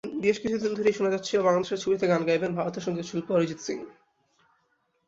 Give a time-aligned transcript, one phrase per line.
[0.21, 3.77] বেশ কিছুদিন ধরেই শোনা যাচ্ছিল, বাংলাদেশের ছবিতে গান গাইবেন ভারতের সংগীতশিল্পী অরিজিৎ সিং।